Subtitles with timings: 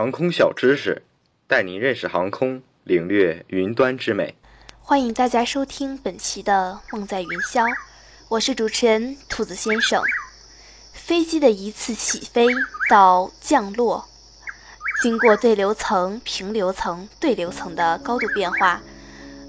[0.00, 1.02] 航空小知识，
[1.46, 4.34] 带您认识航空，领略云端之美。
[4.80, 7.64] 欢迎大家收听本期的《梦在云霄》，
[8.30, 10.02] 我是主持人兔子先生。
[10.94, 12.46] 飞机的一次起飞
[12.88, 14.02] 到降落，
[15.02, 18.80] 经过对流层、平流层、对流层的高度变化，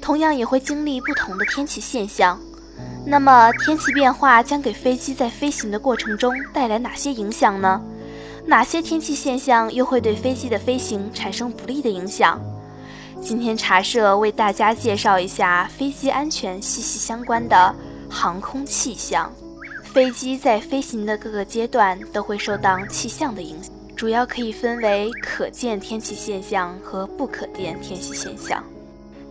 [0.00, 2.40] 同样也会经历不同的天气现象。
[3.04, 7.82] 那么，天气变化将给飞机在飞行的过程中带来哪些影响呢？
[8.48, 12.40] 哪些天气现象又会对飞机的飞行产生不利的影响？
[13.20, 17.74] 今天茶社为大家介绍一下飞机安全息息相关的
[18.08, 19.30] 航空气象。
[19.84, 28.64] 飞机在飞行的各个阶段都会受到气象的影响，主要可以分为可见天气现象和不可见天气现象。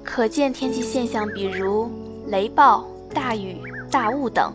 [0.03, 1.89] 可见天气现象比如
[2.27, 3.57] 雷暴、大雨、
[3.89, 4.51] 大雾等；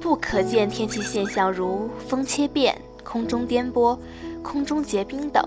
[0.00, 2.80] 不可见天气现象如风切变。
[3.10, 3.98] 空中颠簸、
[4.42, 5.42] 空中结冰等，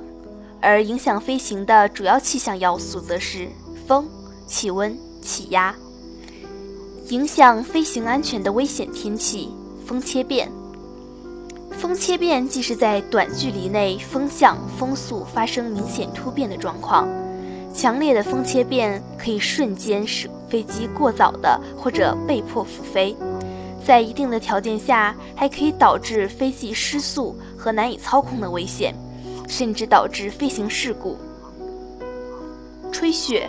[0.60, 3.48] 而影响飞行的主要气象要素则是
[3.86, 4.10] 风、
[4.48, 5.76] 气温、气压。
[7.10, 9.50] 影响飞行安全的危险天气：
[9.86, 10.52] 风切变。
[11.70, 17.08] 风切变既是在短距离内风向、风速发生明显突变的状况。
[17.72, 23.16] 强烈的风切变可以瞬间使飞机过早的或者被迫复飞。
[23.84, 28.96] 在一定的条件下，还可以导致飞机失速和难以操控的危险，
[29.48, 31.16] 甚至导致飞行事故。
[32.92, 33.48] 吹雪，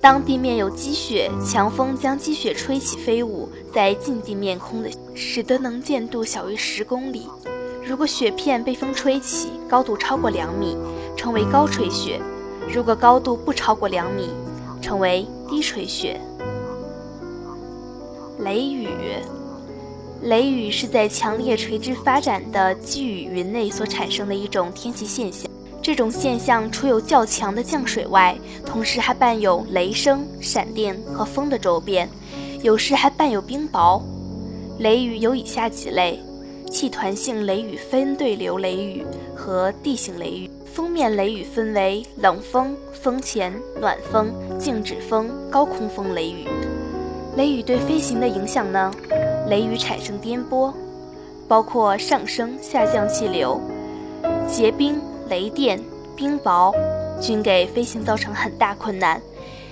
[0.00, 7.28] 当地面有积雪，强风将积雪吹起飞舞在近地面空的，使得能见度小于十公里。
[7.84, 10.76] 如果雪片被风吹起，高度超过两米，
[11.16, 12.20] 称为高吹雪；
[12.74, 14.30] 如果高度不超过两米，
[14.82, 16.20] 称为低吹雪。
[18.40, 18.88] 雷雨，
[20.22, 25.50] 雷雨是在强烈垂直发展的积雨云内所产生的一种天气现象。
[25.82, 32.08] 这种现象除有较强的降水外，同时还伴有雷声、闪电和风的骤变，
[32.62, 34.02] 有时还伴有冰雹。
[34.78, 36.18] 雷雨有以下几类：
[36.70, 39.04] 气团性雷雨分对流雷雨
[39.36, 40.50] 和地形雷雨。
[40.74, 46.46] 锋面雷雨分为冷风、风前、暖风、静止风、高空风雷雨。
[47.36, 48.92] 雷雨对飞行的影响呢？
[49.48, 50.72] 雷雨产生颠簸，
[51.46, 53.60] 包括上升、下降气流、
[54.48, 55.80] 结冰、雷电、
[56.16, 56.74] 冰雹，
[57.20, 59.20] 均给飞行造成很大困难。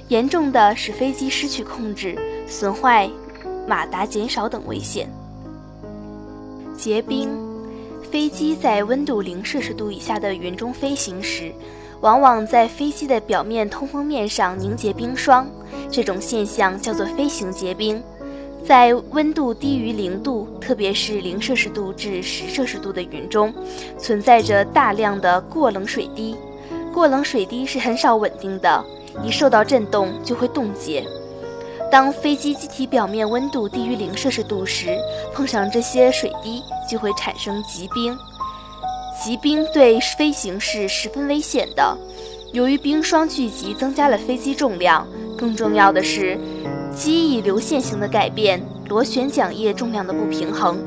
[0.08, 3.10] 严重的使飞机失去控制、损坏
[3.66, 5.08] 马达减少等危险。
[6.76, 7.30] 结冰，
[8.12, 11.52] 飞机在温度零摄氏度以下的云中飞行时。
[12.00, 15.48] 往往在飞机的表面通风面上凝结冰霜，
[15.90, 18.02] 这种现象叫做飞行结冰。
[18.66, 23.52] 在温度低于零度，特别是零摄氏度至十摄氏度的云中，
[23.98, 26.34] 存在着大量的过冷水滴。
[26.92, 28.82] 过冷水滴是很少稳定的，
[29.22, 31.04] 一受到震动就会冻结。
[31.90, 34.96] 当飞机机体表面温度低于零摄氏度时，
[35.34, 38.16] 碰上这些水滴就会产生积冰。
[39.22, 41.96] 积冰对飞行是十分危险的，
[42.52, 46.38] 由于冰霜聚集增加了飞机重量，更重要的是，
[46.94, 50.78] 机翼流线型的改变、螺旋桨叶重量的不平衡，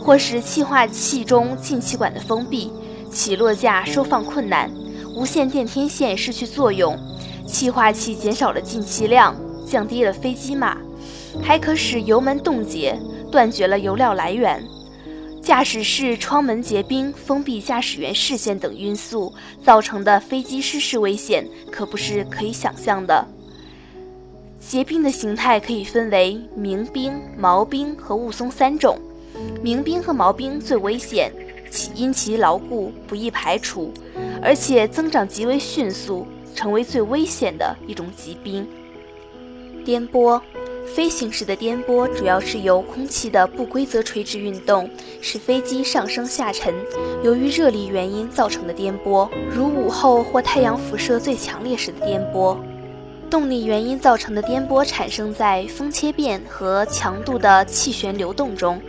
[0.00, 2.70] 或是气化器中进气管的封闭、
[3.10, 4.70] 起落架收放困难、
[5.14, 6.96] 无线电天线失去作用、
[7.46, 9.34] 气化器减少了进气量、
[9.66, 10.78] 降低了飞机码，
[11.42, 12.96] 还可使油门冻结，
[13.30, 14.62] 断绝了油料来源。
[15.42, 19.32] 驾驶室窗门结冰、封闭驾驶员视线等因素
[19.64, 23.24] 造成的飞机失事危险，可不是可以想象的。
[24.68, 28.98] 结冰的形态可以分为明冰、毛冰和雾凇三种。
[29.62, 31.32] 明冰和毛冰最危险，
[31.70, 33.92] 其因其牢固、不易排除，
[34.42, 38.66] 而且增长极为迅速，成为最危险的一种疾冰。
[39.84, 40.40] 颠簸。
[40.94, 44.88] 飞行时的颠簸主要是由空气的不规则垂直运动
[45.20, 46.72] 使飞机上升下沉，
[47.24, 52.56] 由于热力原因造成的颠簸，如午后或太阳辐射最强烈时的颠簸。
[53.30, 58.80] 动力原因造成的颠簸产生在风切变和强度的气旋流动中，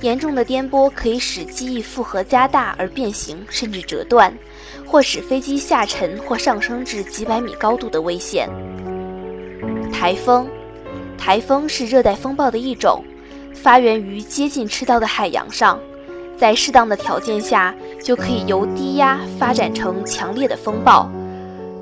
[0.00, 4.32] 严重的颠簸可以使机翼负荷加大而变形甚至折断，
[4.86, 8.48] 或使飞机下沉或上升至几百米高度的危险。
[9.92, 10.48] 台风。
[11.18, 13.04] 台风是热带风暴的一种，
[13.52, 15.78] 发源于接近赤道的海洋上，
[16.38, 21.10] 在适当的条件下，就可以由低压发展成强烈的风暴。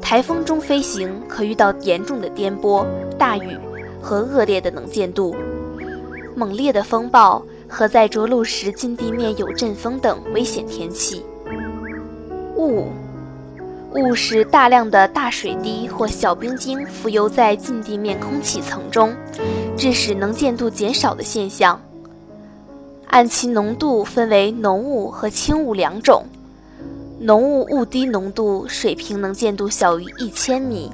[0.08, 2.86] 台风中飞行可遇到严重的颠簸、
[3.18, 3.58] 大雨
[4.00, 5.36] 和恶劣的能见度。
[6.34, 11.22] 猛烈的风暴和在着陆时近地面有阵风等危险天气。
[12.56, 12.86] 雾，
[13.96, 19.14] 雾是大量的大水滴或小冰晶浮游在近地面空气层中，
[19.76, 21.78] 致使能见度减少的现象。
[23.08, 26.24] 按其浓度分为浓雾和轻雾两种。
[27.20, 30.88] 浓雾雾滴浓度水平能见度小于一千米，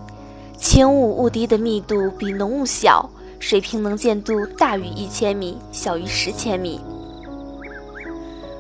[0.57, 6.81] 轻雾雾滴的密度比浓雾小，水平能见度大于一千米，小于十千米。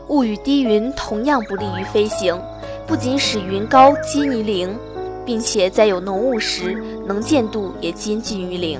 [0.08, 2.38] 雾与低云同样不利于飞行，
[2.86, 4.76] 不仅使云高近于零，
[5.24, 6.74] 并且在有浓雾时
[7.06, 8.78] 能见度也接近于零。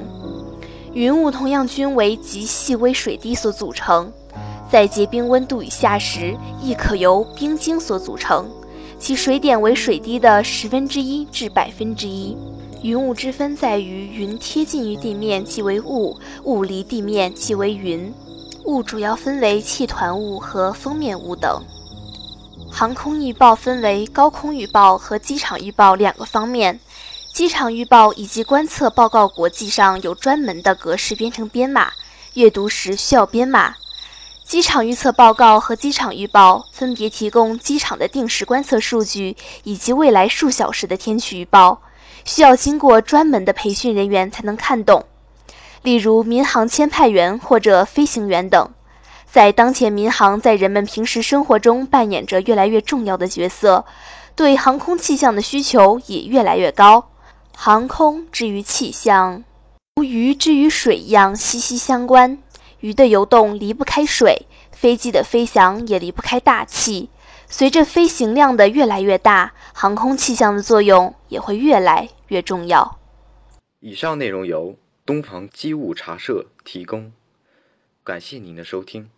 [0.92, 4.12] 云雾同样均为极细微水滴所组成，
[4.70, 8.46] 在结冰温度以下时，亦可由冰晶所组成。
[8.98, 12.36] 其水点为水滴的十分之一至百分之一。
[12.82, 18.12] 云雾之分在于，云贴近于地面即为雾，雾离地面即为云。
[18.64, 21.62] 雾主要分为气团雾和封面雾等。
[22.70, 26.80] 航空预报分为高空预报和机场预报两个方面。
[27.32, 31.90] 机场预报以及观测报告国际上有专门的格式编成编码，
[32.34, 33.74] 阅读时需要编码。
[34.46, 41.80] 机场预测报告和机场预报分别提供机场的定时观测数据以及未来数小时的天气预报，
[42.26, 45.06] 需要经过专门的培训人员才能看懂。
[45.82, 48.70] 例如，民航签派员或者飞行员等。
[49.30, 53.86] 在当前，民航在人们平时生活中扮演着越来越重要的角色，
[54.36, 57.08] 对航空气象的需求也越来越高。
[57.56, 59.42] 航空之于气象，
[59.96, 62.38] 如鱼之于水一样息息相关。
[62.84, 67.08] 鱼的游动离不开水，飞机的飞翔也离不开大气。
[67.46, 72.98] 随着飞行量的越来越大，航空气象的作用也会越来越重要。
[73.80, 74.76] 以上内容由
[75.06, 77.10] 东航机务茶社提供，
[78.02, 79.08] 感谢您的收听。